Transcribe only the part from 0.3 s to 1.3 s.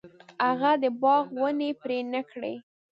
هغه د باغ